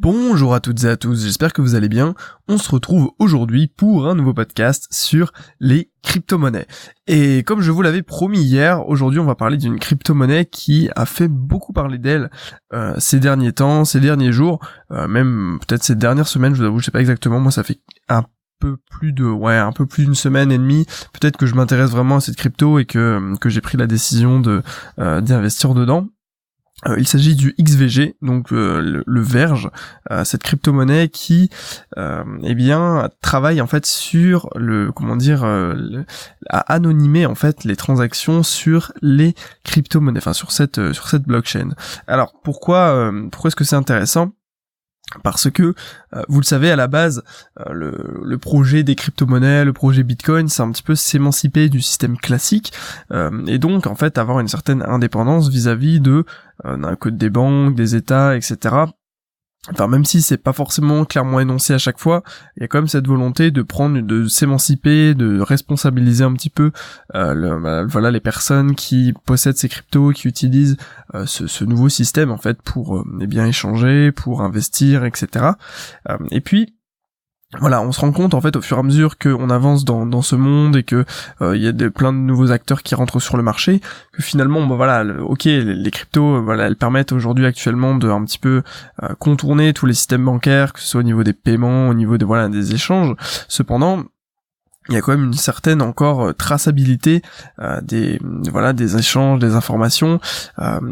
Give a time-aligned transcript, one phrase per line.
[0.00, 2.14] Bonjour à toutes et à tous, j'espère que vous allez bien.
[2.46, 6.68] On se retrouve aujourd'hui pour un nouveau podcast sur les crypto-monnaies.
[7.08, 11.04] Et comme je vous l'avais promis hier, aujourd'hui on va parler d'une crypto-monnaie qui a
[11.04, 12.30] fait beaucoup parler d'elle
[12.72, 14.60] euh, ces derniers temps, ces derniers jours,
[14.92, 17.64] euh, même peut-être ces dernières semaines, je vous avoue, je sais pas exactement, moi ça
[17.64, 18.22] fait un
[18.60, 21.90] peu plus de ouais un peu plus d'une semaine et demie peut-être que je m'intéresse
[21.90, 24.62] vraiment à cette crypto et que que j'ai pris la décision de
[24.98, 26.08] euh, d'investir dedans
[26.96, 29.68] il s'agit du XVG, donc euh, le, Verge,
[30.12, 31.50] euh, cette crypto-monnaie qui,
[31.96, 38.42] eh bien, travaille en fait sur le, comment dire, à anonymer en fait les transactions
[38.42, 41.70] sur les crypto-monnaies, enfin sur cette sur cette blockchain.
[42.06, 44.32] Alors pourquoi pourquoi est-ce que c'est intéressant?
[45.22, 45.74] Parce que,
[46.14, 47.22] euh, vous le savez, à la base,
[47.60, 47.72] euh,
[48.22, 52.72] le, projet des crypto-monnaies, le projet Bitcoin, c'est un petit peu s'émanciper du système classique,
[53.12, 56.24] euh, et donc, en fait, avoir une certaine indépendance vis-à-vis de
[56.64, 58.74] d'un code des banques, des États, etc.,
[59.70, 62.22] Enfin, même si c'est pas forcément clairement énoncé à chaque fois,
[62.56, 66.48] il y a quand même cette volonté de prendre, de s'émanciper, de responsabiliser un petit
[66.48, 66.70] peu,
[67.14, 70.76] euh, bah, voilà, les personnes qui possèdent ces cryptos, qui utilisent
[71.14, 75.46] euh, ce, nouveau système en fait pour, euh, eh bien, échanger, pour investir, etc.
[76.30, 76.77] et puis
[77.58, 80.20] voilà, on se rend compte en fait au fur et à mesure qu'on avance dans,
[80.20, 81.06] ce monde et que
[81.40, 83.80] euh, il y a plein de nouveaux acteurs qui rentrent sur le marché,
[84.12, 88.22] que finalement, bah voilà, ok, les, cryptos, euh, voilà, elles permettent aujourd'hui actuellement de un
[88.26, 88.62] petit peu
[89.02, 92.18] euh, contourner tous les systèmes bancaires, que ce soit au niveau des paiements, au niveau
[92.18, 93.16] de voilà des échanges.
[93.48, 94.04] Cependant,
[94.90, 97.22] il y a quand même une certaine encore traçabilité
[97.82, 98.18] des
[98.50, 100.18] voilà des échanges, des informations,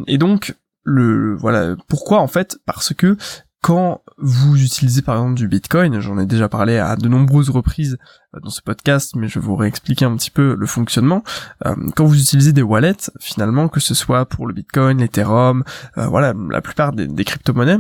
[0.07, 2.59] et donc le voilà pourquoi en fait?
[2.67, 3.17] Parce que
[3.63, 7.99] quand vous utilisez par exemple du Bitcoin, j'en ai déjà parlé à de nombreuses reprises
[8.35, 11.23] euh, dans ce podcast, mais je vais vous réexpliquer un petit peu le fonctionnement.
[11.65, 15.65] Euh, quand vous utilisez des wallets, finalement, que ce soit pour le Bitcoin, l'Ethereum,
[15.99, 17.79] euh, voilà, la plupart des crypto-monnaies,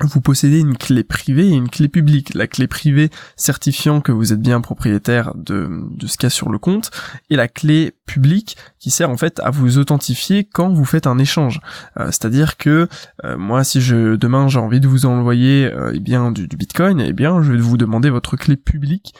[0.00, 2.34] vous possédez une clé privée et une clé publique.
[2.34, 5.68] La clé privée certifiant que vous êtes bien propriétaire de,
[6.04, 6.90] ce qu'il y a sur le compte,
[7.30, 11.18] et la clé publique qui sert en fait à vous authentifier quand vous faites un
[11.18, 11.60] échange.
[11.98, 12.88] Euh, c'est-à-dire que
[13.24, 16.56] euh, moi, si je demain j'ai envie de vous envoyer euh, eh bien du, du,
[16.56, 19.14] Bitcoin, eh bien je vais vous demander votre clé publique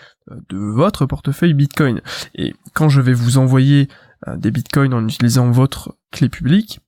[0.48, 2.00] de votre portefeuille Bitcoin.
[2.34, 3.88] Et quand je vais vous envoyer
[4.36, 6.80] des Bitcoins en utilisant votre clé publique,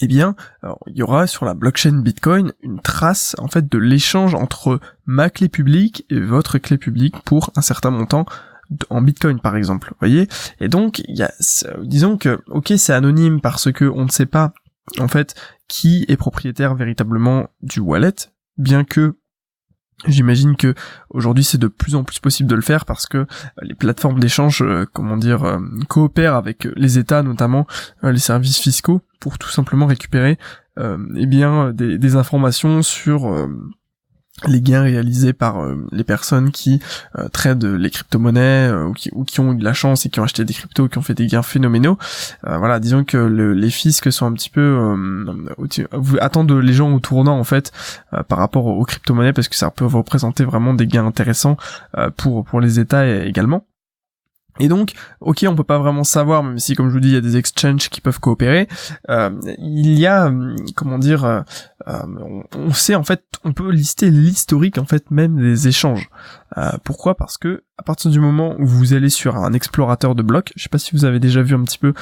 [0.00, 0.34] eh bien,
[0.86, 5.30] il y aura sur la blockchain Bitcoin une trace en fait de l'échange entre ma
[5.30, 8.26] clé publique et votre clé publique pour un certain montant
[8.90, 10.28] en Bitcoin par exemple, voyez?
[10.60, 11.32] Et donc, y a,
[11.82, 14.54] disons que, ok, c'est anonyme parce que on ne sait pas
[14.98, 15.34] en fait
[15.68, 18.14] qui est propriétaire véritablement du wallet,
[18.56, 19.16] bien que
[20.06, 20.74] J'imagine que
[21.10, 23.26] aujourd'hui c'est de plus en plus possible de le faire parce que euh,
[23.62, 25.58] les plateformes d'échange, euh, comment dire, euh,
[25.88, 27.66] coopèrent avec les États, notamment
[28.02, 30.38] les services fiscaux, pour tout simplement récupérer
[30.78, 33.46] eh bien des, des, informations sur
[34.46, 36.80] les gains réalisés par euh, les personnes qui
[37.18, 40.24] euh, tradent les crypto-monnaies euh, ou, qui, ont eu de la chance et qui ont
[40.24, 41.98] acheté des cryptos, qui ont fait des gains phénoménaux.
[42.42, 44.94] voilà, disons que les fiscs sont un petit peu
[46.20, 47.72] attendent les gens au tournant en fait
[48.28, 51.56] par rapport aux crypto-monnaies parce que ça peut représenter vraiment des gains intéressants
[52.16, 53.64] pour pour les États également.
[54.60, 57.14] Et donc, ok, on peut pas vraiment savoir, même si, comme je vous dis, il
[57.14, 58.68] y a des exchanges qui peuvent coopérer.
[59.08, 61.40] Euh, il y a, hum, comment dire, euh,
[61.88, 62.02] euh,
[62.56, 66.10] on sait en fait, on peut lister l'historique en fait même des échanges.
[66.84, 67.16] Pourquoi?
[67.16, 70.62] Parce que à partir du moment où vous allez sur un explorateur de blocs, je
[70.62, 71.94] sais pas si vous avez déjà vu un petit peu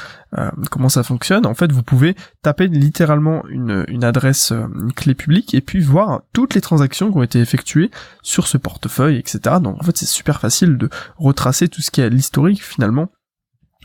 [0.71, 1.47] comment ça fonctionne.
[1.47, 6.55] En fait, vous pouvez taper littéralement une, adresse, une clé publique, et puis voir toutes
[6.55, 7.91] les transactions qui ont été effectuées
[8.22, 9.56] sur ce portefeuille, etc.
[9.62, 13.10] Donc en fait, c'est super facile de retracer tout ce qui est l'historique finalement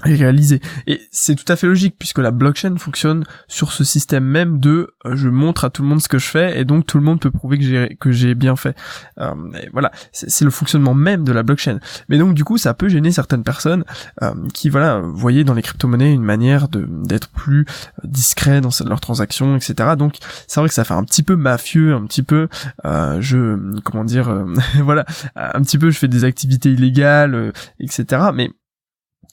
[0.04, 0.62] réalisé.
[0.88, 4.94] Et c'est tout à fait logique puisque la blockchain fonctionne sur ce système même de
[5.06, 7.04] euh, je montre à tout le monde ce que je fais et donc tout le
[7.04, 8.76] monde peut prouver que j'ai que j'ai bien fait.
[9.20, 9.34] Euh,
[9.72, 11.80] voilà, c'est le fonctionnement même de la blockchain.
[12.10, 13.86] Mais donc du coup ça peut gêner certaines personnes
[14.22, 17.66] euh, qui voilà voyaient dans les crypto-monnaies une manière de d'être plus
[18.04, 19.92] discret dans leurs transactions, etc.
[19.98, 20.18] Donc
[20.48, 22.50] c'est vrai que ça fait un petit peu mafieux, un petit peu
[22.84, 24.46] je comment dire
[24.84, 25.06] voilà
[25.36, 28.32] un petit peu je fais des activités illégales, etc.
[28.34, 28.52] Mais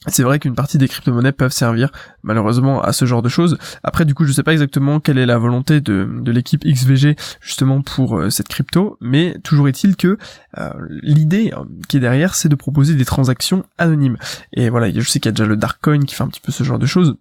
[0.07, 1.91] c'est vrai qu'une partie des crypto-monnaies peuvent servir
[2.23, 3.57] malheureusement à ce genre de choses.
[3.83, 7.15] Après du coup je sais pas exactement quelle est la volonté de, de l'équipe XVG
[7.41, 10.17] justement pour euh, cette crypto, mais toujours est-il que
[10.57, 10.69] euh,
[11.01, 14.17] l'idée euh, qui est derrière c'est de proposer des transactions anonymes.
[14.53, 16.51] Et voilà, je sais qu'il y a déjà le Darkcoin qui fait un petit peu
[16.51, 17.15] ce genre de choses.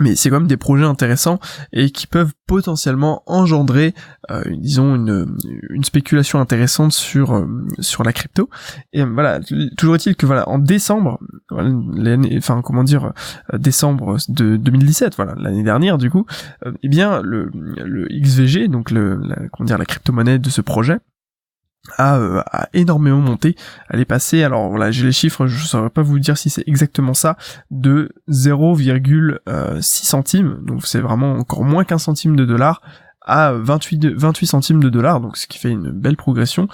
[0.00, 1.38] Mais c'est quand même des projets intéressants
[1.72, 3.94] et qui peuvent potentiellement engendrer
[4.30, 5.36] euh, disons une,
[5.70, 7.46] une spéculation intéressante sur euh,
[7.80, 8.48] sur la crypto.
[8.92, 9.40] Et voilà
[9.76, 11.18] toujours est-il que voilà en décembre
[11.50, 13.12] l'année enfin comment dire
[13.52, 16.26] euh, décembre de 2017 voilà l'année dernière du coup
[16.82, 19.20] eh bien le le XVG donc le
[19.52, 20.98] comment dire la crypto-monnaie de ce projet
[21.98, 23.56] a, a, énormément monté.
[23.90, 26.66] Elle est passée, alors voilà, j'ai les chiffres, je saurais pas vous dire si c'est
[26.66, 27.36] exactement ça,
[27.70, 32.82] de 0,6 centimes, donc c'est vraiment encore moins qu'un centime de dollar,
[33.24, 36.68] à 28, 28 centimes de dollars, donc ce qui fait une belle progression,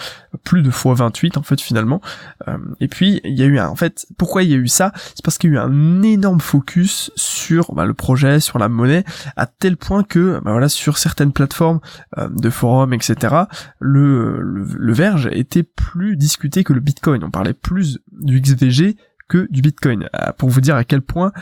[0.45, 2.01] plus de fois 28 en fait finalement.
[2.49, 4.69] Euh, et puis il y a eu un, en fait, pourquoi il y a eu
[4.69, 4.93] ça?
[5.15, 8.69] C'est parce qu'il y a eu un énorme focus sur bah, le projet, sur la
[8.69, 9.05] monnaie,
[9.37, 11.81] à tel point que bah, voilà sur certaines plateformes
[12.19, 13.35] euh, de forums, etc.
[13.81, 17.25] Le Verge était plus discuté que le Bitcoin.
[17.25, 18.97] On parlait plus du XVG
[19.29, 20.09] que du Bitcoin.
[20.15, 21.33] Euh, pour vous dire à quel point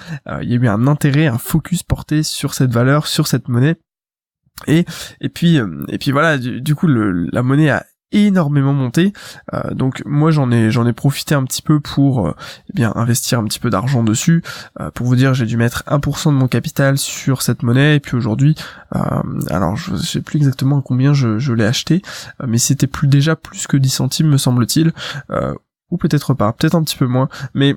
[0.42, 3.76] il y a eu un intérêt, un focus porté sur cette valeur, sur cette monnaie
[4.66, 4.84] et
[5.20, 9.12] et puis euh, et puis voilà, du, coup le, la monnaie a énormément monté.
[9.52, 12.34] Euh, donc moi j'en ai j'en ai profité un petit peu pour euh,
[12.70, 14.42] eh bien investir un petit peu d'argent dessus
[14.94, 17.96] pour vous dire j'ai dû mettre 1% de mon capital sur cette monnaie.
[17.96, 18.54] Et puis aujourd'hui
[19.50, 22.00] alors je sais plus exactement combien je, je l'ai acheté
[22.46, 24.92] mais c'était plus déjà plus que 10 centimes me semble-t-il
[25.90, 27.28] ou peut-être pas peut-être un petit peu moins.
[27.54, 27.74] Mais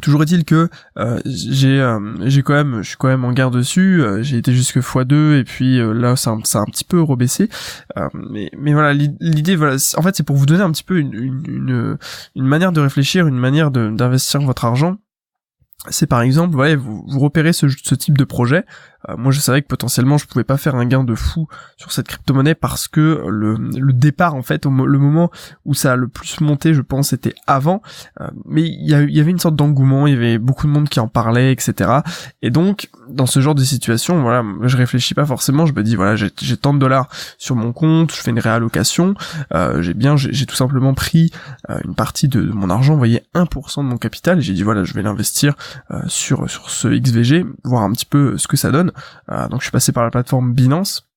[0.00, 3.54] Toujours est-il que euh, j'ai euh, j'ai quand même je suis quand même en garde
[3.54, 7.48] dessus, euh, j'ai été jusque x2 et puis là ça a un petit peu rebaissé.
[8.14, 11.98] Mais mais voilà l'idée voilà en fait c'est pour vous donner un petit peu une
[12.34, 14.96] une, manière de réfléchir, une manière d'investir votre argent.
[15.90, 18.64] C'est par exemple, ouais, vous, vous repérez ce type de projet,
[19.08, 21.92] euh, moi je savais que potentiellement je pouvais pas faire un gain de fou sur
[21.92, 25.30] cette crypto-monnaie parce que le, le départ en fait, au, le moment
[25.64, 27.82] où ça a le plus monté, je pense, c'était avant.
[28.20, 30.88] Euh, mais il y, y, avait une sorte d'engouement, il y avait beaucoup de monde
[30.88, 31.90] qui en parlait, etc.
[32.42, 35.96] Et donc dans ce genre de situation, voilà, je réfléchis pas forcément, je me dis
[35.96, 37.08] voilà, j'ai tant de dollars
[37.38, 39.14] sur mon compte, je fais une réallocation,
[39.54, 41.30] euh, j'ai bien, j'ai tout simplement pris
[41.70, 44.62] euh, une partie de, mon argent, vous voyez, 1% de mon capital, et j'ai dit
[44.62, 45.54] voilà, je vais l'investir
[46.06, 48.91] sur sur ce XVG, voir un petit peu ce que ça donne.
[49.30, 51.08] Euh, donc je suis passé par la plateforme Binance.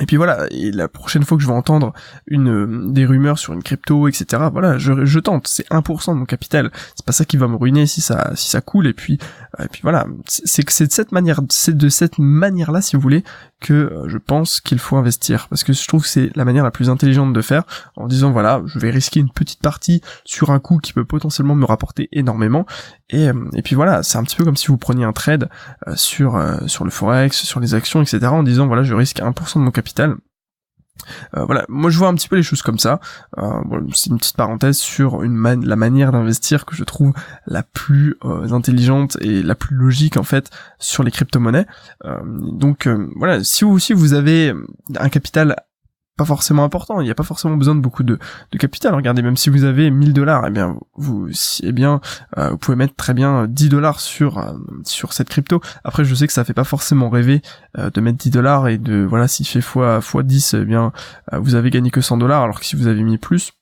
[0.00, 1.94] Et puis voilà, et la prochaine fois que je vais entendre
[2.26, 4.42] une des rumeurs sur une crypto, etc.
[4.52, 5.48] Voilà, je, tente.
[5.48, 6.70] C'est 1% de mon capital.
[6.96, 8.88] C'est pas ça qui va me ruiner si ça si ça coule.
[8.88, 9.18] Et puis
[9.58, 13.00] euh, voilà, c'est que c'est de cette manière, c'est de cette manière là, si vous
[13.00, 13.24] voulez,
[13.60, 16.64] que euh, je pense qu'il faut investir parce que je trouve que c'est la manière
[16.64, 17.62] la plus intelligente de faire
[17.96, 21.54] en disant voilà je vais risquer une petite partie sur un coup qui peut potentiellement
[21.54, 22.66] me rapporter énormément
[23.10, 25.48] et, euh, et puis voilà c'est un petit peu comme si vous preniez un trade
[25.86, 29.54] euh, sur sur le forex sur les actions etc en disant voilà je risque 1%
[29.54, 30.16] de mon capital
[31.36, 33.00] euh, voilà, moi je vois un petit peu les choses comme ça.
[33.38, 33.60] Euh,
[33.94, 37.12] c'est une petite parenthèse sur une la manière d'investir que je trouve
[37.46, 41.66] la plus euh, intelligente et la plus logique en fait sur les crypto-monnaies.
[42.24, 44.54] donc voilà, si vous aussi vous avez
[44.98, 45.56] un capital
[46.16, 47.00] pas forcément important.
[47.00, 48.18] Il n'y a pas forcément besoin de beaucoup de,
[48.50, 48.94] de capital.
[48.94, 51.28] Regardez, même si vous avez 1000 dollars, eh bien, vous,
[51.62, 52.00] eh bien,
[52.38, 54.54] euh, vous pouvez mettre très bien 10 dollars sur euh,
[54.84, 55.60] sur cette crypto.
[55.84, 57.42] Après, je sais que ça fait pas forcément rêver
[57.78, 60.92] euh, de mettre 10 dollars et de voilà, s'il fait fois fois 10, eh bien,
[61.32, 63.52] vous avez gagné que 100 dollars, alors que si vous avez mis plus,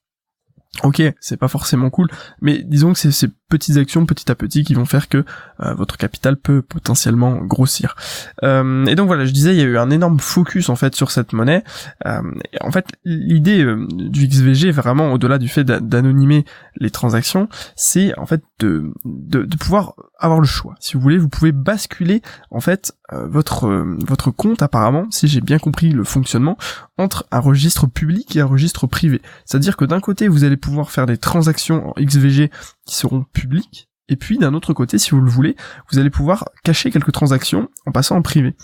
[0.82, 2.09] Ok, c'est pas forcément cool,
[2.41, 5.25] mais disons que c'est ces petites actions petit à petit qui vont faire que
[5.61, 7.94] euh, votre capital peut potentiellement grossir.
[8.43, 10.97] Euh, et donc voilà, je disais, il y a eu un énorme focus en fait
[10.97, 11.62] sur cette monnaie.
[12.06, 12.23] Euh,
[12.61, 16.44] en fait, l'idée du XVG, vraiment au-delà du fait d'anonymer
[16.76, 20.75] les transactions, c'est en fait de, de, de, pouvoir avoir le choix.
[20.81, 23.69] Si vous voulez, vous pouvez basculer en fait votre
[24.06, 26.56] votre compte apparemment, si j'ai bien compris le fonctionnement,
[26.97, 29.21] entre un registre public et un registre privé.
[29.45, 32.50] C'est-à-dire que d'un côté, vous allez pouvoir faire des transactions en XVG
[32.87, 35.57] qui seront publiques, et puis d'un autre côté, si vous le voulez,
[35.90, 38.55] vous allez pouvoir cacher quelques transactions en passant en privé.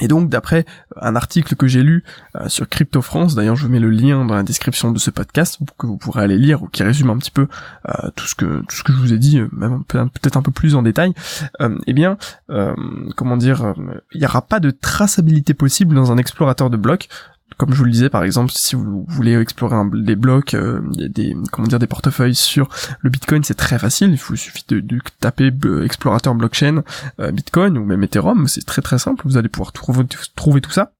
[0.00, 0.64] Et donc d'après
[1.00, 2.04] un article que j'ai lu
[2.36, 5.10] euh, sur Crypto France, d'ailleurs je vous mets le lien dans la description de ce
[5.10, 7.46] podcast que vous pourrez aller lire ou qui résume un petit peu
[7.88, 10.42] euh, tout ce que tout ce que je vous ai dit, euh, même peut-être un
[10.42, 11.12] peu plus en détail.
[11.86, 12.16] eh bien,
[13.16, 13.74] comment dire,
[14.12, 17.08] il n'y aura pas de traçabilité possible dans un explorateur de blocs
[17.56, 21.36] comme je vous le disais par exemple si vous voulez explorer des blocs euh, des
[21.52, 22.68] comment dire des portefeuilles sur
[23.00, 24.10] le bitcoin c'est très facile.
[24.10, 25.52] Il vous suffit de, taper
[25.84, 26.82] explorateur blockchain
[27.20, 28.48] euh, bitcoin ou même ethereum.
[28.48, 29.22] C'est très très simple.
[29.24, 30.04] Vous allez pouvoir trouver
[30.60, 30.92] tout ça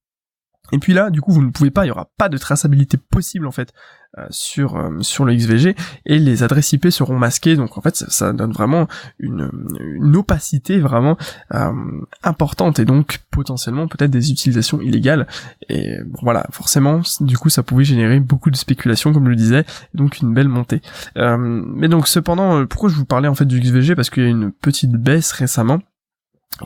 [0.72, 2.96] et puis là, du coup, vous ne pouvez pas, il y aura pas de traçabilité
[2.96, 3.72] possible en fait
[4.18, 5.74] euh, sur euh, sur le XVG
[6.06, 7.56] et les adresses IP seront masquées.
[7.56, 11.18] Donc en fait, ça, donne vraiment une, une opacité vraiment
[11.52, 11.72] euh,
[12.22, 15.26] importante et donc potentiellement peut-être des utilisations illégales.
[15.68, 19.64] Et voilà, forcément, du coup, ça pouvait générer beaucoup de spéculation, comme je le disais,
[19.92, 20.80] donc une belle montée.
[21.16, 24.30] mais donc cependant, pourquoi je vous parlais en fait du XVG Parce qu'il y a
[24.30, 25.80] une petite baisse récemment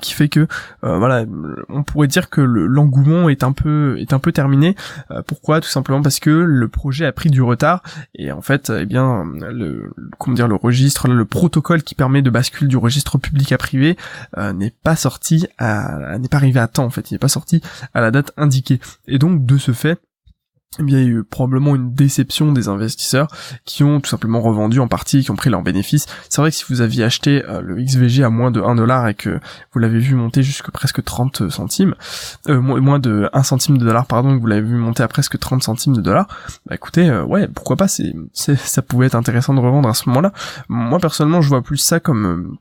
[0.00, 0.46] qui fait que
[0.84, 1.24] euh, voilà
[1.68, 4.76] on pourrait dire que l'engouement est un peu est un peu terminé.
[5.10, 5.60] Euh, pourquoi?
[5.60, 7.82] Tout simplement parce que le projet a pris du retard
[8.14, 12.30] et en fait eh bien le comment dire le registre le protocole qui permet de
[12.30, 13.96] basculer du registre public à privé
[14.36, 17.10] euh, n'est pas sorti à n'est pas arrivé à temps en fait.
[17.10, 17.62] Il n'est pas sorti
[17.94, 18.80] à la date indiquée.
[19.06, 19.98] Et donc de ce fait
[20.78, 23.28] eh bien, il y a eu probablement une déception des investisseurs
[23.64, 26.06] qui ont tout simplement revendu en partie, qui ont pris leurs bénéfices.
[26.28, 29.08] C'est vrai que si vous aviez acheté euh, le XVG à moins de 1 dollar
[29.08, 29.40] et que
[29.72, 31.94] vous l'avez vu monter jusqu'à presque 30 centimes,
[32.48, 35.38] euh, moins de 1 centime de dollar, pardon, que vous l'avez vu monter à presque
[35.38, 36.28] 30 centimes de dollars,
[36.66, 40.08] bah écoutez, euh, ouais, pourquoi pas, c'est, ça pouvait être intéressant de revendre à ce
[40.10, 40.32] moment-là.
[40.68, 42.58] Moi, personnellement, je vois plus ça comme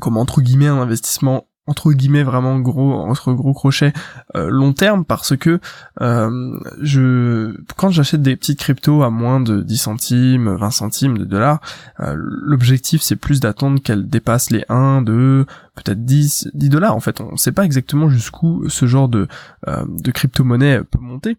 [0.00, 3.92] comme entre guillemets un investissement entre guillemets vraiment gros entre gros crochets
[4.34, 5.60] euh, long terme parce que
[6.00, 11.24] euh, je quand j'achète des petites cryptos à moins de 10 centimes 20 centimes de
[11.24, 11.60] dollars
[12.00, 15.44] euh, l'objectif c'est plus d'attendre qu'elles dépassent les 1 2
[15.76, 17.20] peut-être 10 10 dollars en fait.
[17.20, 19.28] On sait pas exactement jusqu'où ce genre de
[19.66, 21.36] de crypto-monnaie peut monter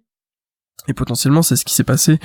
[0.88, 2.19] et potentiellement, c'est ce qui s'est passé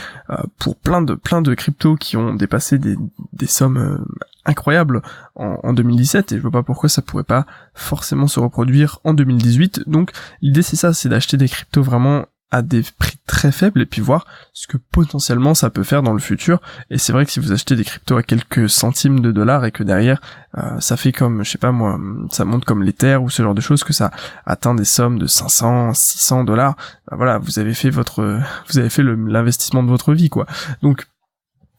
[0.59, 2.97] pour plein de plein de cryptos qui ont dépassé des,
[3.33, 4.05] des sommes
[4.45, 5.03] incroyable
[5.35, 9.89] en, 2017 et je vois pas pourquoi ça pourrait pas forcément se reproduire en 2018.
[9.89, 13.87] Donc l'idée c'est ça, c'est d'acheter des cryptos vraiment à des prix très faibles et
[13.87, 16.61] puis voir ce que potentiellement ça peut faire dans le futur.
[16.89, 19.73] Et c'est vrai que si vous achetez des cryptos à quelques centimes de dollars et
[19.73, 20.21] que derrière
[20.57, 21.99] euh, ça fait comme, je sais pas moi,
[22.31, 24.13] ça monte comme l'Ether ou ce genre de choses, que ça
[24.47, 26.77] atteint des sommes de 500, 600 dollars,
[27.11, 30.47] bah voilà, vous avez fait votre, vous avez fait l'investissement de votre vie quoi.
[30.81, 31.09] Donc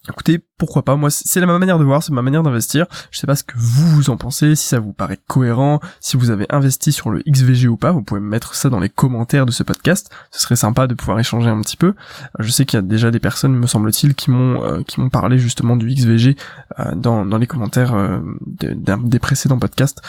[0.10, 2.86] Écoutez, pourquoi pas Moi, c'est la ma manière de voir, c'est ma manière d'investir.
[3.12, 6.30] Je sais pas ce que vous en pensez, si ça vous paraît cohérent, si vous
[6.30, 7.92] avez investi sur le XVG ou pas.
[7.92, 10.12] Vous pouvez mettre ça dans les commentaires de ce podcast.
[10.32, 11.94] Ce serait sympa de pouvoir échanger un petit peu.
[12.40, 15.10] Je sais qu'il y a déjà des personnes, me semble-t-il, qui m'ont euh, qui m'ont
[15.10, 16.36] parlé justement du XVG
[16.80, 20.02] euh, dans dans les commentaires euh, des précédents podcasts.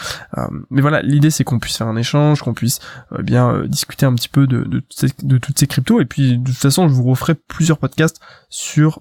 [0.71, 2.81] mais voilà, l'idée c'est qu'on puisse faire un échange, qu'on puisse
[3.21, 4.83] bien discuter un petit peu de de,
[5.23, 6.01] de toutes ces cryptos.
[6.01, 9.01] Et puis de toute façon, je vous referai plusieurs podcasts sur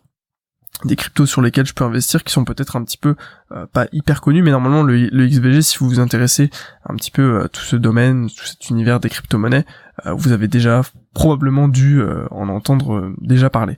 [0.84, 3.16] des cryptos sur lesquels je peux investir qui sont peut-être un petit peu
[3.52, 6.50] euh, pas hyper connus mais normalement le, le, XVG si vous vous intéressez
[6.88, 9.66] un petit peu à tout ce domaine tout cet univers des crypto-monnaies
[10.06, 10.82] euh, vous avez déjà
[11.14, 13.78] probablement dû euh, en entendre déjà parler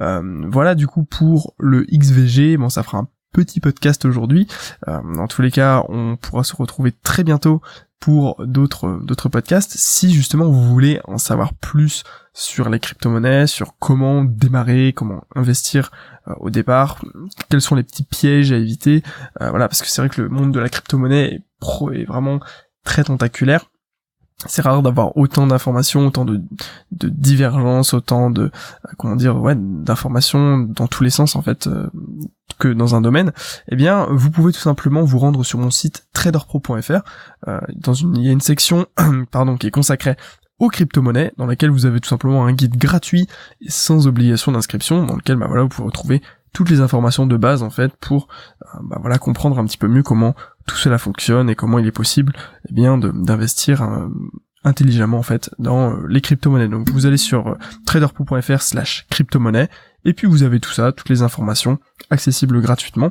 [0.00, 4.48] voilà du coup pour le XVG bon ça fera un petit podcast aujourd'hui.
[4.86, 7.60] dans tous les cas, on pourra se retrouver très bientôt
[8.00, 9.76] pour d'autres d'autres podcasts.
[9.76, 15.90] Si justement vous voulez en savoir plus sur les crypto-monnaies, sur comment démarrer, comment investir
[16.28, 17.02] euh, au départ,
[17.48, 19.02] quels sont les petits pièges à éviter,
[19.40, 22.04] euh, voilà parce que c'est vrai que le monde de la crypto-monnaie est, pro, est
[22.04, 22.40] vraiment
[22.84, 23.66] très tentaculaire
[24.46, 26.40] c'est rare d'avoir autant d'informations, autant de,
[26.92, 28.50] de divergences, autant de euh,
[28.96, 31.88] comment dire ouais d'informations dans tous les sens en fait euh,
[32.58, 33.32] que dans un domaine.
[33.68, 37.00] Eh bien, vous pouvez tout simplement vous rendre sur mon site traderpro.fr.
[37.48, 38.86] Euh, dans une il y a une section
[39.30, 40.16] pardon qui est consacrée
[40.60, 43.28] aux crypto-monnaies dans laquelle vous avez tout simplement un guide gratuit
[43.60, 47.36] et sans obligation d'inscription dans lequel bah voilà vous pouvez retrouver toutes les informations de
[47.36, 48.26] base en fait pour
[48.82, 50.34] bah, voilà comprendre un petit peu mieux comment
[50.68, 52.34] tout cela fonctionne et comment il est possible
[52.68, 54.08] eh bien d'investir euh,
[54.62, 56.68] intelligemment en fait dans euh, les crypto-monnaies.
[56.68, 57.54] Donc vous allez sur euh,
[57.86, 59.68] traderpool.fr slash crypto-monnaie
[60.04, 61.78] et puis vous avez tout ça, toutes les informations
[62.10, 63.10] accessibles gratuitement.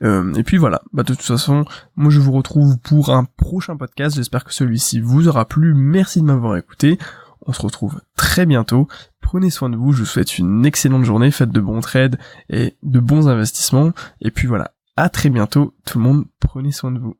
[0.00, 4.16] et puis voilà, bah de toute façon, moi je vous retrouve pour un prochain podcast,
[4.16, 6.98] j'espère que celui-ci vous aura plu, merci de m'avoir écouté,
[7.46, 8.88] on se retrouve très bientôt,
[9.20, 12.18] prenez soin de vous, je vous souhaite une excellente journée, faites de bons trades
[12.48, 13.92] et de bons investissements,
[14.22, 17.16] et puis voilà, à très bientôt, tout le monde, prenez soin de vous.